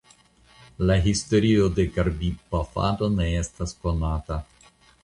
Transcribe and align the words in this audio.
La 0.89 0.95
historio 1.07 1.67
de 1.81 1.87
karbidpafado 1.99 3.13
ne 3.21 3.31
estas 3.45 3.79
konata. 3.87 4.43